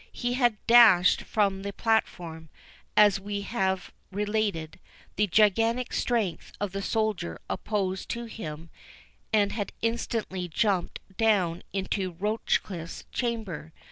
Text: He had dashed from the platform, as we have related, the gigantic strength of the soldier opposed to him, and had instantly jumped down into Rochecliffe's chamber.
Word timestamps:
He 0.11 0.33
had 0.33 0.57
dashed 0.65 1.21
from 1.21 1.61
the 1.61 1.71
platform, 1.71 2.49
as 2.97 3.19
we 3.19 3.41
have 3.41 3.93
related, 4.11 4.79
the 5.15 5.27
gigantic 5.27 5.93
strength 5.93 6.53
of 6.59 6.71
the 6.71 6.81
soldier 6.81 7.39
opposed 7.47 8.09
to 8.09 8.25
him, 8.25 8.71
and 9.31 9.51
had 9.51 9.73
instantly 9.83 10.47
jumped 10.47 10.97
down 11.17 11.61
into 11.71 12.13
Rochecliffe's 12.13 13.05
chamber. 13.11 13.73